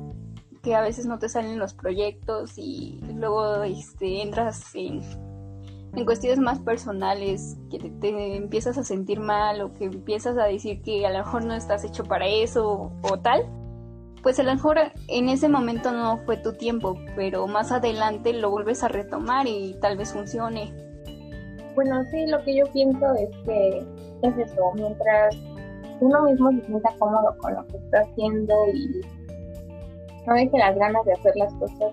que 0.62 0.74
a 0.74 0.80
veces 0.80 1.06
no 1.06 1.18
te 1.18 1.28
salen 1.28 1.58
los 1.58 1.74
proyectos 1.74 2.52
y 2.56 3.00
luego 3.14 3.64
este, 3.64 4.22
entras 4.22 4.74
en, 4.74 5.02
en 5.94 6.04
cuestiones 6.04 6.38
más 6.38 6.60
personales, 6.60 7.58
que 7.70 7.78
te, 7.78 8.36
empiezas 8.36 8.78
a 8.78 8.84
sentir 8.84 9.20
mal 9.20 9.60
o 9.60 9.72
que 9.72 9.84
empiezas 9.86 10.38
a 10.38 10.44
decir 10.44 10.80
que 10.82 11.04
a 11.04 11.10
lo 11.10 11.18
mejor 11.18 11.44
no 11.44 11.54
estás 11.54 11.84
hecho 11.84 12.04
para 12.04 12.26
eso 12.26 12.92
o, 13.02 13.18
tal, 13.18 13.44
pues 14.22 14.38
a 14.38 14.44
lo 14.44 14.52
mejor 14.52 14.78
en 15.08 15.28
ese 15.28 15.48
momento 15.48 15.90
no 15.92 16.18
fue 16.18 16.36
tu 16.36 16.52
tiempo, 16.52 16.96
pero 17.16 17.46
más 17.46 17.72
adelante 17.72 18.32
lo 18.32 18.50
vuelves 18.50 18.84
a 18.84 18.88
retomar 18.88 19.46
y 19.46 19.74
tal 19.80 19.96
vez 19.96 20.12
funcione. 20.12 20.72
Bueno, 21.74 22.02
sí, 22.10 22.26
lo 22.26 22.42
que 22.44 22.56
yo 22.56 22.64
pienso 22.72 23.14
es 23.14 23.30
que 23.44 23.78
es 24.22 24.38
eso, 24.38 24.72
mientras 24.74 25.34
uno 26.00 26.22
mismo 26.22 26.50
se 26.52 26.66
sienta 26.66 26.94
cómodo 26.98 27.36
con 27.38 27.54
lo 27.54 27.66
que 27.66 27.76
está 27.78 28.00
haciendo 28.00 28.54
y 28.72 29.00
no 30.26 30.34
deje 30.34 30.58
las 30.58 30.76
ganas 30.76 31.04
de 31.04 31.12
hacer 31.14 31.32
las 31.36 31.52
cosas. 31.54 31.92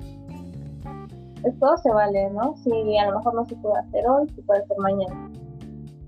Pues 1.41 1.57
todo 1.59 1.77
se 1.77 1.89
vale, 1.89 2.29
¿no? 2.31 2.55
Si 2.57 2.97
a 2.97 3.09
lo 3.09 3.17
mejor 3.17 3.33
no 3.35 3.45
se 3.45 3.55
puede 3.55 3.79
hacer 3.79 4.07
hoy, 4.07 4.27
se 4.29 4.41
puede 4.43 4.61
hacer 4.61 4.77
mañana. 4.77 5.31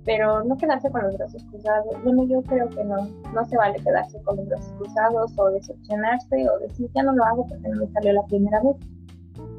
Pero 0.06 0.44
no 0.44 0.58
quedarse 0.58 0.90
con 0.90 1.04
los 1.04 1.18
brazos 1.18 1.44
cruzados. 1.46 2.04
Bueno, 2.04 2.24
yo 2.24 2.42
creo 2.44 2.70
que 2.70 2.84
no. 2.84 2.98
No 3.34 3.46
se 3.46 3.58
vale 3.58 3.78
quedarse 3.84 4.22
con 4.24 4.38
los 4.38 4.48
brazos 4.48 4.74
cruzados 4.78 5.32
o 5.38 5.50
decepcionarse 5.52 6.50
o 6.50 6.60
decir 6.60 6.90
ya 6.96 7.04
no 7.04 7.14
lo 7.14 7.24
hago 7.24 7.48
porque 7.48 7.68
no 7.70 7.82
me 7.82 7.92
salió 7.92 8.14
la 8.14 8.24
primera 8.24 8.62
vez. 8.62 8.76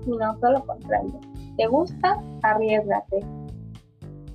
Sino 0.04 0.36
todo 0.38 0.52
lo 0.52 0.66
contrario. 0.66 1.20
¿Te 1.56 1.66
gusta? 1.66 2.20
Arriesgate. 2.42 3.20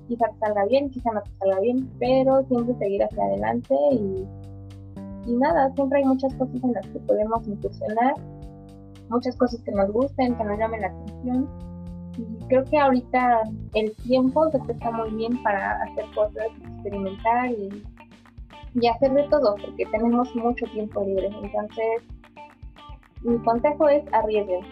Quizá 0.07 0.27
te 0.29 0.39
salga 0.39 0.65
bien, 0.65 0.89
quizá 0.89 1.11
no 1.11 1.21
te 1.21 1.31
salga 1.39 1.59
bien, 1.59 1.91
pero 1.99 2.41
siempre 2.47 2.75
seguir 2.75 3.03
hacia 3.03 3.23
adelante 3.25 3.75
y 3.91 4.25
y 5.27 5.35
nada, 5.35 5.69
siempre 5.75 5.99
hay 5.99 6.05
muchas 6.05 6.33
cosas 6.35 6.63
en 6.63 6.71
las 6.71 6.87
que 6.87 6.99
podemos 6.99 7.45
incursionar, 7.45 8.13
muchas 9.09 9.35
cosas 9.35 9.61
que 9.61 9.71
nos 9.71 9.91
gusten, 9.91 10.35
que 10.35 10.43
nos 10.43 10.57
llamen 10.57 10.81
la 10.81 10.87
atención. 10.87 11.49
Creo 12.47 12.63
que 12.65 12.77
ahorita 12.77 13.41
el 13.73 13.95
tiempo 13.97 14.49
se 14.51 14.59
presta 14.59 14.91
muy 14.91 15.09
bien 15.11 15.41
para 15.43 15.81
hacer 15.83 16.05
cosas, 16.15 16.47
experimentar 16.73 17.51
y, 17.51 17.83
y 18.75 18.87
hacer 18.87 19.13
de 19.13 19.23
todo, 19.23 19.55
porque 19.55 19.85
tenemos 19.87 20.33
mucho 20.35 20.65
tiempo 20.67 21.03
libre. 21.03 21.27
Entonces, 21.27 22.03
mi 23.23 23.37
consejo 23.39 23.89
es 23.89 24.03
arriesguen. 24.13 24.65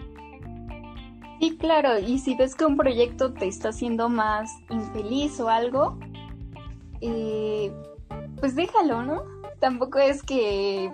Sí, 1.39 1.57
claro, 1.57 1.99
y 1.99 2.17
si 2.17 2.35
ves 2.35 2.55
que 2.55 2.65
un 2.65 2.77
proyecto 2.77 3.33
te 3.33 3.47
está 3.47 3.69
haciendo 3.69 4.09
más 4.09 4.49
infeliz 4.69 5.39
o 5.39 5.49
algo, 5.49 5.99
eh, 7.01 7.71
pues 8.39 8.55
déjalo, 8.55 9.03
¿no? 9.03 9.35
tampoco 9.59 9.99
es 9.99 10.21
que, 10.21 10.91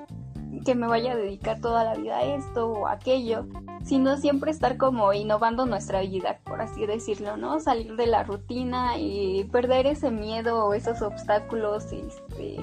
que 0.65 0.75
me 0.75 0.87
vaya 0.87 1.13
a 1.13 1.15
dedicar 1.15 1.59
toda 1.59 1.83
la 1.83 1.95
vida 1.95 2.17
a 2.17 2.23
esto 2.23 2.67
o 2.67 2.87
aquello, 2.87 3.45
sino 3.83 4.17
siempre 4.17 4.51
estar 4.51 4.77
como 4.77 5.13
innovando 5.13 5.65
nuestra 5.65 6.01
vida, 6.01 6.39
por 6.43 6.61
así 6.61 6.85
decirlo, 6.85 7.37
¿no? 7.37 7.59
Salir 7.59 7.95
de 7.95 8.07
la 8.07 8.23
rutina 8.23 8.97
y 8.97 9.45
perder 9.51 9.87
ese 9.87 10.11
miedo 10.11 10.65
o 10.65 10.73
esos 10.73 11.01
obstáculos, 11.01 11.85
este, 11.91 12.57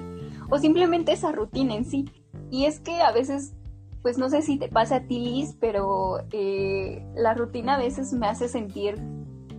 o 0.51 0.59
simplemente 0.59 1.13
esa 1.13 1.33
rutina 1.33 1.75
en 1.75 1.85
sí. 1.85 2.11
Y 2.51 2.65
es 2.65 2.81
que 2.81 3.01
a 3.01 3.13
veces, 3.13 3.55
pues 4.03 4.19
no 4.19 4.29
sé 4.29 4.43
si 4.43 4.59
te 4.59 4.69
pasa 4.69 4.97
a 4.97 5.01
ti, 5.01 5.19
Liz, 5.19 5.57
pero 5.61 6.25
eh, 6.33 7.05
la 7.15 7.35
rutina 7.35 7.75
a 7.75 7.79
veces 7.79 8.13
me 8.13 8.27
hace 8.27 8.49
sentir, 8.49 8.97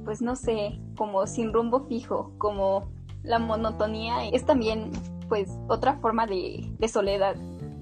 pues 0.06 0.22
no 0.22 0.36
sé, 0.36 0.80
como 0.98 1.28
sin 1.28 1.54
rumbo 1.54 1.88
fijo, 1.88 2.34
como 2.38 2.90
la 3.24 3.40
monotonía 3.40 4.26
es 4.30 4.46
también 4.46 4.92
pues 5.28 5.50
otra 5.68 5.98
forma 6.00 6.26
de, 6.26 6.88
soledad, 6.92 7.36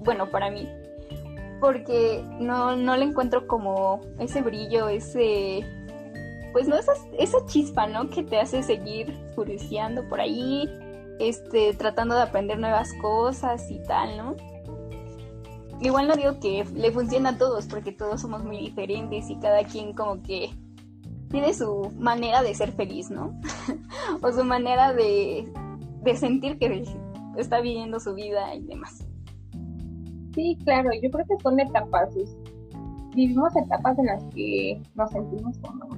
bueno, 0.08 0.30
para 0.30 0.50
mí, 0.50 0.66
porque 1.60 2.24
no, 2.40 2.74
no 2.76 2.96
le 2.96 3.04
encuentro 3.04 3.46
como 3.46 4.00
ese 4.18 4.40
brillo, 4.40 4.88
ese, 4.88 5.66
pues 6.50 6.66
no, 6.66 6.76
esa, 6.76 6.92
esa 7.18 7.44
chispa, 7.44 7.86
¿no? 7.86 8.08
Que 8.08 8.22
te 8.22 8.40
hace 8.40 8.62
seguir 8.62 9.14
curioseando 9.34 10.08
por 10.08 10.18
ahí, 10.18 10.66
este, 11.18 11.74
tratando 11.74 12.14
de 12.14 12.22
aprender 12.22 12.58
nuevas 12.58 12.88
cosas 13.02 13.70
y 13.70 13.82
tal, 13.82 14.16
¿no? 14.16 14.36
Igual 15.82 16.08
no 16.08 16.16
digo 16.16 16.40
que 16.40 16.64
le 16.74 16.90
funcione 16.90 17.28
a 17.28 17.36
todos, 17.36 17.66
porque 17.66 17.92
todos 17.92 18.22
somos 18.22 18.42
muy 18.42 18.56
diferentes 18.56 19.28
y 19.28 19.38
cada 19.38 19.62
quien 19.64 19.92
como 19.92 20.22
que 20.22 20.48
tiene 21.30 21.52
su 21.52 21.92
manera 21.98 22.42
de 22.42 22.54
ser 22.54 22.72
feliz, 22.72 23.10
¿no? 23.10 23.38
o 24.22 24.32
su 24.32 24.42
manera 24.42 24.94
de, 24.94 25.52
de 26.00 26.16
sentir 26.16 26.58
que 26.58 26.82
está 27.36 27.60
viviendo 27.60 28.00
su 28.00 28.14
vida 28.14 28.54
y 28.54 28.64
demás. 28.64 29.07
Sí, 30.38 30.56
claro, 30.62 30.90
yo 31.02 31.10
creo 31.10 31.26
que 31.26 31.42
son 31.42 31.58
etapas. 31.58 32.14
Vivimos 33.12 33.56
etapas 33.56 33.98
en 33.98 34.06
las 34.06 34.22
que 34.26 34.80
nos 34.94 35.10
sentimos 35.10 35.58
como, 35.58 35.88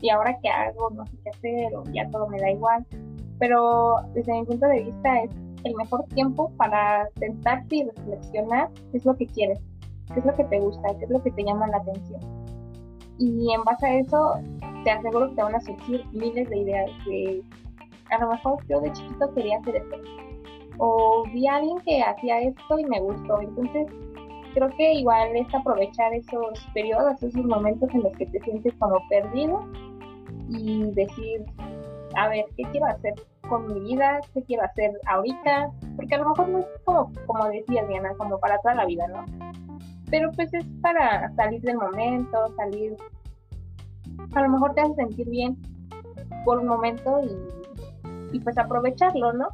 ¿y 0.00 0.10
ahora 0.10 0.36
qué 0.42 0.48
hago? 0.48 0.90
No 0.90 1.06
sé 1.06 1.16
qué 1.22 1.30
hacer, 1.30 1.76
o 1.76 1.84
ya 1.92 2.10
todo 2.10 2.26
me 2.26 2.40
da 2.40 2.50
igual. 2.50 2.84
Pero 3.38 3.98
desde 4.12 4.32
mi 4.32 4.46
punto 4.46 4.66
de 4.66 4.82
vista 4.82 5.22
es 5.22 5.30
el 5.62 5.76
mejor 5.76 6.02
tiempo 6.06 6.50
para 6.56 7.08
sentarte 7.20 7.76
y 7.76 7.84
reflexionar 7.84 8.68
qué 8.90 8.96
es 8.98 9.04
lo 9.04 9.14
que 9.14 9.28
quieres, 9.28 9.60
qué 10.12 10.18
es 10.18 10.26
lo 10.26 10.34
que 10.34 10.42
te 10.42 10.58
gusta, 10.58 10.88
qué 10.98 11.04
es 11.04 11.10
lo 11.10 11.22
que 11.22 11.30
te 11.30 11.44
llama 11.44 11.68
la 11.68 11.76
atención. 11.76 12.20
Y 13.20 13.54
en 13.54 13.62
base 13.62 13.86
a 13.86 13.98
eso, 14.00 14.40
te 14.82 14.90
aseguro 14.90 15.28
que 15.28 15.36
te 15.36 15.42
van 15.44 15.54
a 15.54 15.60
surgir 15.60 16.04
miles 16.10 16.50
de 16.50 16.56
ideas 16.56 16.90
de, 17.06 17.44
a 18.10 18.18
lo 18.18 18.30
mejor 18.30 18.58
yo 18.66 18.80
de 18.80 18.90
chiquito 18.90 19.32
quería 19.34 19.58
hacer 19.58 19.76
esto, 19.76 19.96
o 20.78 21.24
vi 21.32 21.46
a 21.46 21.56
alguien 21.56 21.78
que 21.80 22.02
hacía 22.02 22.40
esto 22.40 22.78
y 22.78 22.84
me 22.84 23.00
gustó. 23.00 23.40
Entonces, 23.40 23.86
creo 24.54 24.68
que 24.76 24.94
igual 24.94 25.36
es 25.36 25.52
aprovechar 25.54 26.14
esos 26.14 26.66
periodos, 26.72 27.22
esos 27.22 27.44
momentos 27.44 27.90
en 27.92 28.02
los 28.02 28.12
que 28.16 28.26
te 28.26 28.40
sientes 28.40 28.72
como 28.78 28.96
perdido 29.08 29.66
y 30.48 30.90
decir, 30.92 31.44
a 32.16 32.28
ver, 32.28 32.44
¿qué 32.56 32.62
quiero 32.70 32.86
hacer 32.86 33.14
con 33.48 33.66
mi 33.66 33.80
vida? 33.80 34.20
¿Qué 34.32 34.42
quiero 34.44 34.62
hacer 34.64 34.92
ahorita? 35.06 35.70
Porque 35.96 36.14
a 36.14 36.18
lo 36.18 36.30
mejor 36.30 36.48
no 36.48 36.58
es 36.60 36.66
como, 36.84 37.12
como 37.26 37.48
decías, 37.48 37.88
Diana, 37.88 38.14
como 38.16 38.38
para 38.38 38.58
toda 38.58 38.74
la 38.74 38.86
vida, 38.86 39.06
¿no? 39.08 39.24
Pero 40.10 40.30
pues 40.32 40.52
es 40.54 40.64
para 40.80 41.34
salir 41.34 41.60
del 41.62 41.76
momento, 41.76 42.54
salir... 42.56 42.96
A 44.34 44.42
lo 44.42 44.48
mejor 44.48 44.74
te 44.74 44.82
hace 44.82 44.94
sentir 44.94 45.28
bien 45.28 45.56
por 46.44 46.58
un 46.58 46.68
momento 46.68 47.20
y, 47.22 48.36
y 48.36 48.40
pues 48.40 48.56
aprovecharlo, 48.58 49.32
¿no? 49.32 49.48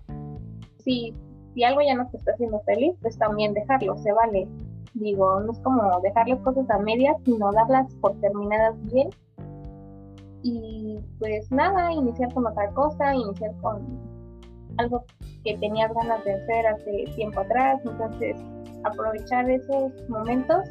Si, 0.84 1.14
si 1.54 1.64
algo 1.64 1.80
ya 1.80 1.94
no 1.94 2.08
te 2.10 2.16
está 2.16 2.32
haciendo 2.32 2.60
feliz, 2.60 2.94
pues 3.00 3.18
también 3.18 3.54
dejarlo, 3.54 3.96
se 3.98 4.12
vale. 4.12 4.48
Digo, 4.94 5.40
no 5.40 5.52
es 5.52 5.58
como 5.60 6.00
dejar 6.00 6.28
las 6.28 6.40
cosas 6.40 6.68
a 6.70 6.78
medias, 6.78 7.16
sino 7.24 7.52
darlas 7.52 7.94
por 7.96 8.18
terminadas 8.20 8.74
bien. 8.92 9.08
Y 10.42 10.98
pues 11.18 11.50
nada, 11.52 11.92
iniciar 11.92 12.32
con 12.34 12.46
otra 12.46 12.70
cosa, 12.70 13.14
iniciar 13.14 13.52
con 13.60 13.86
algo 14.78 15.04
que 15.44 15.56
tenías 15.58 15.92
ganas 15.94 16.24
de 16.24 16.34
hacer 16.34 16.66
hace 16.66 17.04
tiempo 17.14 17.40
atrás. 17.40 17.80
Entonces, 17.84 18.36
aprovechar 18.84 19.48
esos 19.48 19.92
momentos, 20.08 20.64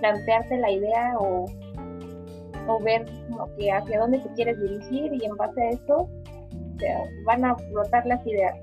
plantearte 0.00 0.58
la 0.58 0.70
idea 0.70 1.14
o, 1.18 1.46
o 2.68 2.80
ver 2.80 3.06
como 3.30 3.46
que 3.56 3.72
hacia 3.72 3.98
dónde 3.98 4.18
te 4.18 4.28
quieres 4.34 4.60
dirigir 4.60 5.12
y 5.14 5.24
en 5.24 5.36
base 5.36 5.60
a 5.62 5.70
eso 5.70 6.08
van 7.24 7.44
a 7.44 7.54
brotar 7.72 8.06
las 8.06 8.24
ideas. 8.26 8.56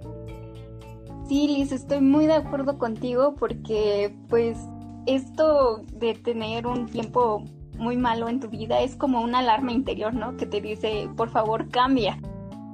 Sí, 1.31 1.47
Liz, 1.47 1.71
estoy 1.71 2.01
muy 2.01 2.25
de 2.25 2.33
acuerdo 2.33 2.77
contigo 2.77 3.35
porque 3.35 4.13
pues 4.27 4.57
esto 5.05 5.77
de 5.93 6.13
tener 6.13 6.67
un 6.67 6.87
tiempo 6.87 7.45
muy 7.77 7.95
malo 7.95 8.27
en 8.27 8.41
tu 8.41 8.49
vida 8.49 8.81
es 8.81 8.97
como 8.97 9.21
una 9.21 9.39
alarma 9.39 9.71
interior, 9.71 10.13
¿no? 10.13 10.35
Que 10.35 10.45
te 10.45 10.59
dice, 10.59 11.07
por 11.15 11.29
favor, 11.29 11.69
cambia. 11.69 12.19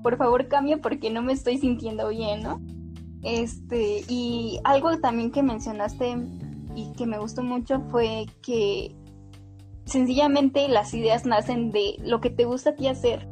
Por 0.01 0.17
favor, 0.17 0.47
cambia 0.47 0.79
porque 0.79 1.11
no 1.11 1.21
me 1.21 1.33
estoy 1.33 1.59
sintiendo 1.59 2.09
bien, 2.09 2.41
¿no? 2.41 2.59
Este, 3.21 4.03
y 4.07 4.59
algo 4.63 4.97
también 4.97 5.29
que 5.29 5.43
mencionaste 5.43 6.17
y 6.73 6.91
que 6.93 7.05
me 7.05 7.19
gustó 7.19 7.43
mucho 7.43 7.81
fue 7.91 8.25
que 8.41 8.95
sencillamente 9.85 10.67
las 10.67 10.95
ideas 10.95 11.27
nacen 11.27 11.69
de 11.71 11.97
lo 11.99 12.21
que 12.21 12.31
te 12.31 12.45
gusta 12.45 12.71
a 12.71 12.75
ti 12.75 12.87
hacer. 12.87 13.29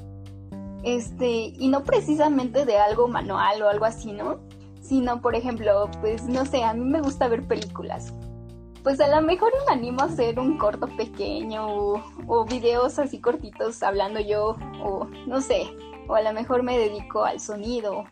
Este, 0.84 1.52
y 1.58 1.68
no 1.70 1.84
precisamente 1.84 2.64
de 2.68 2.78
algo 2.78 3.08
manual 3.08 3.64
o 3.64 3.70
algo 3.70 3.86
así, 3.86 4.12
¿no? 4.12 4.38
Sino 4.88 5.22
por 5.22 5.36
ejemplo, 5.36 5.90
pues 6.02 6.24
no 6.24 6.46
sé, 6.46 6.64
a 6.64 6.74
mí 6.74 6.86
me 6.86 7.02
gusta 7.02 7.28
ver 7.28 7.48
películas. 7.48 8.14
Pues 8.84 9.02
a 9.02 9.08
lo 9.08 9.26
mejor 9.26 9.52
me 9.66 9.74
animo 9.74 10.02
a 10.02 10.06
hacer 10.06 10.40
un 10.40 10.58
corto 10.58 10.88
pequeño 10.96 11.66
o, 11.68 12.46
videos 12.46 13.00
así 13.00 13.20
cortitos 13.20 13.82
hablando 13.82 14.20
yo 14.20 14.58
o 14.84 15.08
no 15.26 15.42
sé, 15.42 15.68
o 16.08 16.14
a 16.14 16.22
lo 16.22 16.34
mejor 16.34 16.62
me 16.62 16.78
dedico 16.78 17.24
al 17.24 17.40
sonido. 17.40 18.04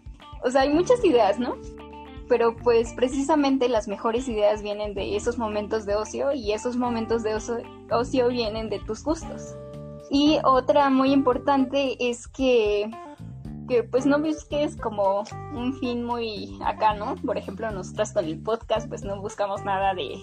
O 0.43 0.49
sea, 0.49 0.61
hay 0.61 0.73
muchas 0.73 1.03
ideas, 1.05 1.37
¿no? 1.37 1.57
Pero 2.27 2.55
pues 2.55 2.93
precisamente 2.93 3.69
las 3.69 3.87
mejores 3.87 4.27
ideas 4.27 4.63
vienen 4.63 4.95
de 4.95 5.15
esos 5.15 5.37
momentos 5.37 5.85
de 5.85 5.95
ocio 5.95 6.31
y 6.33 6.53
esos 6.53 6.75
momentos 6.75 7.21
de 7.21 7.35
ocio, 7.35 7.57
ocio 7.91 8.29
vienen 8.29 8.69
de 8.69 8.79
tus 8.79 9.03
gustos. 9.03 9.55
Y 10.09 10.39
otra 10.43 10.89
muy 10.89 11.11
importante 11.11 11.97
es 11.99 12.27
que 12.27 12.89
que 13.67 13.83
pues 13.83 14.05
no 14.05 14.19
busques 14.19 14.75
como 14.77 15.23
un 15.53 15.73
fin 15.79 16.03
muy 16.03 16.59
acá, 16.65 16.93
¿no? 16.93 17.15
Por 17.25 17.37
ejemplo, 17.37 17.69
nosotras 17.71 18.13
con 18.13 18.25
el 18.25 18.41
podcast 18.41 18.87
pues 18.87 19.03
no 19.03 19.19
buscamos 19.21 19.63
nada 19.63 19.93
de 19.93 20.15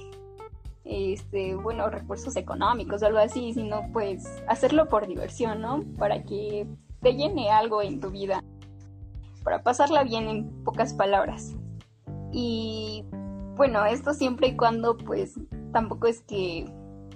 este, 0.85 1.55
bueno, 1.55 1.89
recursos 1.89 2.37
económicos 2.37 3.03
o 3.03 3.07
algo 3.07 3.19
así, 3.19 3.53
sino 3.53 3.83
pues 3.93 4.25
hacerlo 4.49 4.89
por 4.89 5.07
diversión, 5.07 5.61
¿no? 5.61 5.85
Para 5.99 6.23
que 6.25 6.67
te 7.01 7.15
llene 7.15 7.51
algo 7.51 7.83
en 7.83 8.01
tu 8.01 8.11
vida, 8.11 8.43
para 9.45 9.63
pasarla 9.63 10.05
bien 10.05 10.29
en 10.29 10.65
pocas 10.65 10.95
palabras. 10.95 11.55
Y 12.33 13.05
bueno, 13.57 13.85
esto 13.87 14.15
siempre 14.15 14.49
y 14.49 14.57
cuando 14.57 14.97
pues 14.97 15.39
tampoco 15.73 16.07
es 16.07 16.23
que 16.23 16.67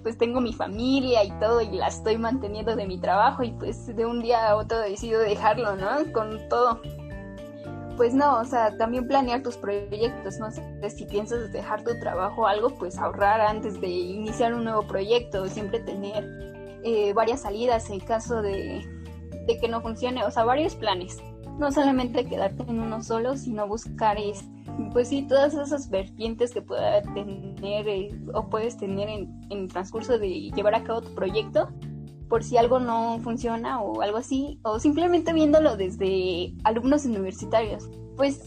pues 0.04 0.18
tengo 0.18 0.40
mi 0.40 0.52
familia 0.52 1.25
y 1.25 1.30
todo 1.40 1.62
y 1.62 1.70
la 1.70 1.88
estoy 1.88 2.18
manteniendo 2.18 2.76
de 2.76 2.87
mi 2.87 2.99
trabajo 2.99 3.42
y 3.42 3.52
pues 3.52 3.87
de 3.87 4.04
un 4.04 4.23
día 4.23 4.50
a 4.50 4.56
otro 4.56 4.78
decido 4.78 5.18
dejarlo, 5.18 5.75
¿no? 5.76 6.12
Con 6.12 6.46
todo. 6.50 6.80
Pues 7.96 8.12
no, 8.12 8.38
o 8.38 8.44
sea, 8.44 8.76
también 8.76 9.08
planear 9.08 9.42
tus 9.42 9.56
proyectos, 9.56 10.38
¿no? 10.38 10.49
Si 10.90 11.06
piensas 11.06 11.50
dejar 11.52 11.84
tu 11.84 11.99
trabajo 12.00 12.42
o 12.42 12.46
algo, 12.46 12.68
pues 12.70 12.99
ahorrar 12.99 13.40
antes 13.40 13.80
de 13.80 13.88
iniciar 13.88 14.52
un 14.52 14.64
nuevo 14.64 14.87
proyecto, 14.87 15.46
siempre 15.49 15.80
tener 15.80 16.28
eh, 16.84 17.14
varias 17.14 17.40
salidas 17.40 17.88
en 17.88 18.00
caso 18.00 18.42
de, 18.42 18.84
de 19.46 19.58
que 19.58 19.68
no 19.68 19.80
funcione, 19.80 20.23
o 20.23 20.30
sea, 20.30 20.44
varios 20.44 20.75
planes. 20.75 21.18
No 21.58 21.73
solamente 21.73 22.26
quedarte 22.26 22.64
en 22.64 22.80
uno 22.80 23.02
solo, 23.02 23.37
sino 23.37 23.66
buscar 23.66 24.18
este 24.18 24.53
pues 24.93 25.09
sí, 25.09 25.23
todas 25.23 25.54
esas 25.54 25.90
vertientes 25.90 26.52
que 26.52 26.62
pueda 26.62 27.02
tener 27.02 27.88
eh, 27.88 28.11
o 28.33 28.49
puedes 28.49 28.76
tener 28.76 29.09
en, 29.09 29.40
el 29.50 29.69
transcurso 29.69 30.19
de 30.19 30.50
llevar 30.50 30.75
a 30.75 30.85
cabo 30.85 31.02
tu 31.02 31.14
proyecto, 31.14 31.69
por 32.28 32.43
si 32.43 32.57
algo 32.57 32.81
no 32.81 33.19
funciona 33.21 33.81
o 33.81 34.02
algo 34.02 34.19
así, 34.19 34.59
o 34.62 34.78
simplemente 34.78 35.33
viéndolo 35.33 35.76
desde 35.76 36.54
alumnos 36.64 37.04
universitarios. 37.04 37.88
Pues 38.16 38.45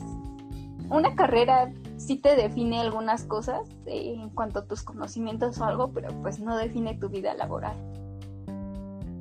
una 0.90 1.16
carrera 1.16 1.72
sí 1.98 2.18
te 2.18 2.36
define 2.36 2.80
algunas 2.80 3.24
cosas 3.24 3.68
eh, 3.86 4.14
en 4.16 4.30
cuanto 4.30 4.60
a 4.60 4.66
tus 4.66 4.84
conocimientos 4.84 5.60
o 5.60 5.66
algo, 5.66 5.92
pero 5.92 6.10
pues 6.22 6.40
no 6.40 6.58
define 6.58 6.96
tu 6.96 7.10
vida 7.10 7.34
laboral. 7.34 7.76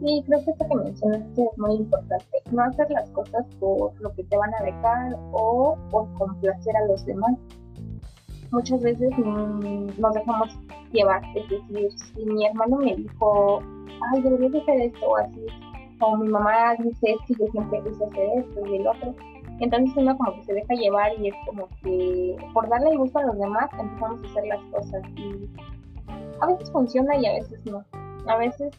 Sí, 0.00 0.22
creo 0.26 0.44
que 0.44 0.50
esto 0.50 0.66
que 0.68 0.76
mencionaste 0.76 1.42
es 1.42 1.58
muy 1.58 1.74
importante. 1.74 2.42
No 2.50 2.62
hacer 2.62 2.90
las 2.90 3.08
cosas 3.10 3.46
por 3.58 3.98
lo 4.00 4.12
que 4.14 4.24
te 4.24 4.36
van 4.36 4.54
a 4.54 4.64
dejar 4.64 5.16
o 5.32 5.76
por 5.90 6.12
complacer 6.14 6.76
a 6.76 6.86
los 6.86 7.04
demás. 7.06 7.34
Muchas 8.50 8.80
veces 8.82 9.10
mm, 9.16 9.88
nos 9.98 10.14
dejamos 10.14 10.48
llevar, 10.92 11.22
es 11.34 11.48
decir, 11.48 11.90
si 12.14 12.24
mi 12.26 12.46
hermano 12.46 12.76
me 12.76 12.94
dijo, 12.94 13.60
ay, 14.12 14.22
deberías 14.22 14.62
hacer 14.62 14.80
esto 14.82 15.06
o 15.06 15.16
así, 15.16 15.46
o 16.00 16.16
mi 16.16 16.28
mamá 16.28 16.74
dice 16.78 17.12
esto 17.12 17.24
y 17.28 17.38
yo 17.38 17.46
siempre 17.50 17.82
quise 17.82 18.04
hacer 18.04 18.28
esto 18.38 18.66
y 18.66 18.76
el 18.76 18.86
otro, 18.86 19.14
entonces 19.60 19.96
uno 19.96 20.16
como 20.16 20.34
que 20.34 20.44
se 20.44 20.54
deja 20.54 20.74
llevar 20.74 21.12
y 21.18 21.28
es 21.28 21.34
como 21.46 21.68
que 21.82 22.36
por 22.52 22.68
darle 22.68 22.90
el 22.90 22.98
gusto 22.98 23.18
a 23.18 23.24
los 23.24 23.38
demás 23.38 23.68
empezamos 23.78 24.22
a 24.22 24.30
hacer 24.30 24.46
las 24.46 24.60
cosas 24.66 25.02
y 25.16 25.50
a 26.40 26.46
veces 26.46 26.70
funciona 26.70 27.16
y 27.16 27.26
a 27.26 27.32
veces 27.32 27.64
no. 27.66 27.82
A 28.28 28.36
veces 28.36 28.70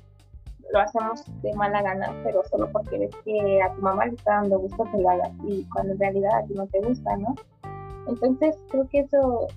lo 0.72 0.80
hacemos 0.80 1.24
de 1.42 1.54
mala 1.54 1.82
gana, 1.82 2.14
pero 2.24 2.44
solo 2.50 2.70
porque 2.72 2.98
ves 3.00 3.16
que 3.24 3.62
a 3.62 3.74
tu 3.74 3.82
mamá 3.82 4.06
le 4.06 4.16
está 4.16 4.42
dando 4.42 4.60
gusto 4.60 4.84
que 4.92 4.98
lo 4.98 5.10
hagas 5.10 5.32
y 5.48 5.64
cuando 5.66 5.94
en 5.94 6.00
realidad 6.00 6.32
a 6.36 6.46
ti 6.46 6.54
no 6.54 6.68
te 6.68 6.82
gusta, 6.82 7.18
¿no? 7.18 7.36
Entonces 8.08 8.56
creo 8.70 8.88
que 8.90 9.00
eso, 9.00 9.48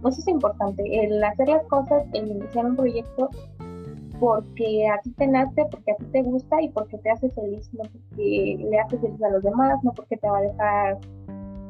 eso 0.00 0.20
es 0.20 0.28
importante, 0.28 0.82
el 1.04 1.22
hacer 1.22 1.48
las 1.48 1.64
cosas, 1.64 2.04
el 2.12 2.28
iniciar 2.28 2.66
un 2.66 2.76
proyecto 2.76 3.28
porque 4.20 4.88
a 4.88 5.00
ti 5.00 5.10
te 5.10 5.26
nace, 5.26 5.64
porque 5.70 5.92
a 5.92 5.96
ti 5.96 6.04
te 6.12 6.22
gusta 6.22 6.62
y 6.62 6.68
porque 6.68 6.96
te 6.98 7.10
hace 7.10 7.28
feliz, 7.30 7.68
no 7.74 7.82
porque 7.82 8.56
le 8.70 8.78
haces 8.78 9.00
feliz 9.00 9.22
a 9.22 9.30
los 9.30 9.42
demás, 9.42 9.82
no 9.82 9.92
porque 9.92 10.16
te 10.16 10.28
va 10.28 10.38
a 10.38 10.42
dejar 10.42 10.98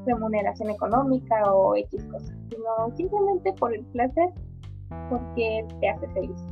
remuneración 0.04 0.70
económica 0.70 1.50
o 1.52 1.74
X 1.76 2.04
cosas, 2.04 2.36
sino 2.50 2.96
simplemente 2.96 3.52
por 3.54 3.74
el 3.74 3.84
placer, 3.86 4.30
porque 5.08 5.66
te 5.80 5.88
hace 5.88 6.06
feliz. 6.08 6.51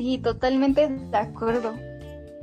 Sí, 0.00 0.16
totalmente 0.16 0.88
de 0.88 1.16
acuerdo. 1.18 1.74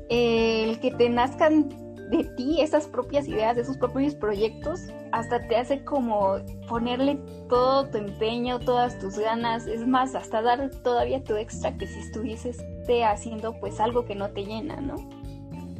El 0.09 0.79
que 0.79 0.91
te 0.91 1.09
nazcan 1.09 1.69
de 2.11 2.23
ti 2.37 2.61
esas 2.61 2.85
propias 2.87 3.27
ideas, 3.27 3.57
esos 3.57 3.77
propios 3.77 4.13
proyectos, 4.13 4.81
hasta 5.11 5.47
te 5.47 5.55
hace 5.55 5.83
como 5.83 6.35
ponerle 6.69 7.15
todo 7.49 7.89
tu 7.89 7.97
empeño, 7.97 8.59
todas 8.59 8.99
tus 8.99 9.17
ganas, 9.17 9.65
es 9.65 9.87
más, 9.87 10.13
hasta 10.13 10.43
dar 10.43 10.69
todavía 10.83 11.23
tu 11.23 11.35
extra 11.35 11.75
que 11.75 11.87
si 11.87 11.97
estuvieses 11.97 12.63
haciendo 13.03 13.59
pues 13.59 13.79
algo 13.79 14.05
que 14.05 14.13
no 14.13 14.29
te 14.29 14.45
llena, 14.45 14.79
¿no? 14.79 14.95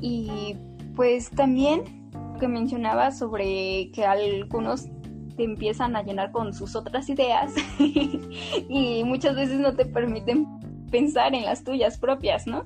Y 0.01 0.57
pues 0.95 1.29
también 1.29 2.09
que 2.39 2.47
mencionaba 2.47 3.11
sobre 3.11 3.91
que 3.91 4.03
algunos 4.03 4.87
te 5.35 5.43
empiezan 5.43 5.95
a 5.95 6.01
llenar 6.01 6.31
con 6.31 6.55
sus 6.55 6.75
otras 6.75 7.07
ideas 7.07 7.53
y 7.79 9.03
muchas 9.05 9.35
veces 9.35 9.59
no 9.59 9.75
te 9.75 9.85
permiten 9.85 10.56
pensar 10.91 11.33
en 11.35 11.45
las 11.45 11.63
tuyas 11.63 11.97
propias, 11.97 12.47
¿no? 12.47 12.65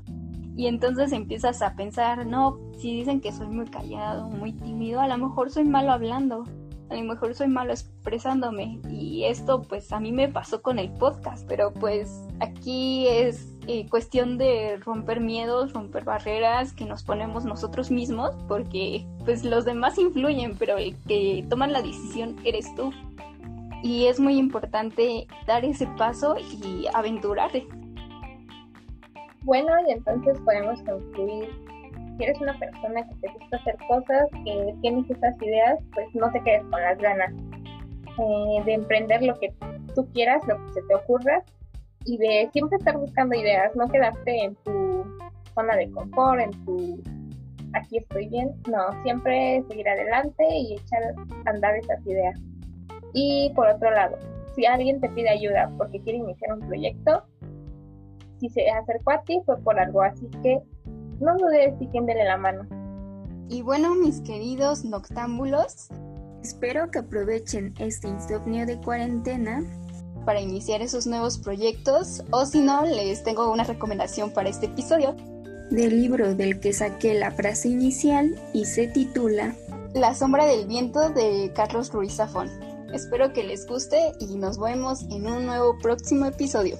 Y 0.55 0.67
entonces 0.67 1.11
empiezas 1.11 1.61
a 1.61 1.75
pensar, 1.75 2.25
no, 2.25 2.59
si 2.77 2.95
dicen 2.95 3.21
que 3.21 3.31
soy 3.31 3.47
muy 3.47 3.65
callado, 3.65 4.29
muy 4.29 4.53
tímido, 4.53 4.99
a 4.99 5.07
lo 5.07 5.17
mejor 5.17 5.49
soy 5.49 5.63
malo 5.63 5.91
hablando, 5.91 6.43
a 6.89 6.95
lo 6.95 7.03
mejor 7.03 7.33
soy 7.33 7.47
malo 7.47 7.71
expresándome. 7.71 8.79
Y 8.89 9.23
esto 9.23 9.61
pues 9.61 9.91
a 9.91 9.99
mí 9.99 10.11
me 10.11 10.27
pasó 10.27 10.61
con 10.61 10.77
el 10.77 10.91
podcast, 10.91 11.47
pero 11.47 11.71
pues 11.73 12.27
aquí 12.41 13.07
es 13.07 13.55
eh, 13.67 13.87
cuestión 13.89 14.37
de 14.37 14.77
romper 14.77 15.21
miedos, 15.21 15.73
romper 15.73 16.03
barreras 16.03 16.73
que 16.73 16.85
nos 16.85 17.03
ponemos 17.03 17.45
nosotros 17.45 17.89
mismos, 17.89 18.31
porque 18.47 19.05
pues 19.23 19.45
los 19.45 19.63
demás 19.63 19.97
influyen, 19.97 20.57
pero 20.57 20.77
el 20.77 20.97
que 21.07 21.45
toma 21.49 21.67
la 21.67 21.81
decisión 21.81 22.35
eres 22.43 22.73
tú. 22.75 22.91
Y 23.83 24.05
es 24.05 24.19
muy 24.19 24.37
importante 24.37 25.27
dar 25.47 25.65
ese 25.65 25.87
paso 25.97 26.35
y 26.37 26.85
aventurarte. 26.93 27.67
Bueno, 29.43 29.71
y 29.87 29.91
entonces 29.91 30.39
podemos 30.41 30.81
concluir, 30.83 31.49
si 32.17 32.23
eres 32.23 32.39
una 32.39 32.57
persona 32.59 33.07
que 33.07 33.15
te 33.15 33.33
gusta 33.33 33.57
hacer 33.57 33.75
cosas, 33.87 34.29
que 34.45 34.75
tienes 34.81 35.09
estas 35.09 35.41
ideas, 35.41 35.79
pues 35.93 36.07
no 36.13 36.31
te 36.31 36.41
quedes 36.43 36.63
con 36.63 36.81
las 36.81 36.97
ganas 36.99 37.33
eh, 38.19 38.63
de 38.65 38.73
emprender 38.73 39.23
lo 39.23 39.33
que 39.39 39.53
tú 39.95 40.07
quieras, 40.13 40.45
lo 40.47 40.55
que 40.57 40.73
se 40.73 40.81
te 40.83 40.95
ocurra, 40.95 41.43
y 42.05 42.17
de 42.17 42.49
siempre 42.51 42.77
estar 42.77 42.97
buscando 42.97 43.35
ideas, 43.35 43.75
no 43.75 43.87
quedarte 43.87 44.43
en 44.43 44.55
tu 44.63 45.03
zona 45.55 45.75
de 45.75 45.89
confort, 45.91 46.39
en 46.39 46.65
tu 46.65 47.01
aquí 47.73 47.97
estoy 47.97 48.27
bien, 48.27 48.51
no, 48.69 49.01
siempre 49.03 49.63
seguir 49.67 49.87
adelante 49.87 50.43
y 50.49 50.73
echar 50.73 51.01
a 51.45 51.49
andar 51.49 51.75
esas 51.75 52.05
ideas. 52.05 52.39
Y 53.13 53.51
por 53.55 53.67
otro 53.67 53.91
lado, 53.91 54.17
si 54.55 54.65
alguien 54.65 54.99
te 54.99 55.09
pide 55.09 55.29
ayuda 55.29 55.71
porque 55.77 56.01
quiere 56.01 56.19
iniciar 56.19 56.53
un 56.53 56.67
proyecto, 56.67 57.23
si 58.41 58.49
se 58.49 58.67
acercó 58.69 59.11
a 59.11 59.21
ti 59.21 59.39
fue 59.45 59.57
por 59.59 59.79
algo, 59.79 60.01
así 60.01 60.27
que 60.41 60.59
no 61.19 61.37
dudes 61.37 61.75
y 61.79 61.87
tiéndele 61.87 62.23
la 62.25 62.37
mano. 62.37 62.67
Y 63.49 63.61
bueno, 63.61 63.93
mis 63.93 64.21
queridos 64.21 64.83
noctámbulos, 64.83 65.89
espero 66.41 66.89
que 66.89 66.99
aprovechen 66.99 67.75
este 67.77 68.07
insomnio 68.07 68.65
de 68.65 68.81
cuarentena 68.81 69.61
para 70.25 70.41
iniciar 70.41 70.81
esos 70.81 71.05
nuevos 71.05 71.37
proyectos 71.37 72.23
o 72.31 72.45
si 72.45 72.61
no, 72.61 72.83
les 72.83 73.23
tengo 73.23 73.51
una 73.51 73.63
recomendación 73.63 74.31
para 74.31 74.49
este 74.49 74.65
episodio 74.65 75.15
del 75.69 76.01
libro 76.01 76.33
del 76.33 76.59
que 76.59 76.73
saqué 76.73 77.13
la 77.13 77.31
frase 77.31 77.69
inicial 77.69 78.35
y 78.53 78.65
se 78.65 78.87
titula 78.87 79.55
La 79.93 80.15
sombra 80.15 80.45
del 80.45 80.65
viento 80.65 81.09
de 81.09 81.51
Carlos 81.55 81.91
Ruiz 81.93 82.15
Zafón. 82.15 82.49
Espero 82.91 83.33
que 83.33 83.43
les 83.43 83.67
guste 83.67 84.13
y 84.19 84.35
nos 84.35 84.59
vemos 84.59 85.03
en 85.03 85.27
un 85.27 85.45
nuevo 85.45 85.77
próximo 85.79 86.25
episodio. 86.25 86.77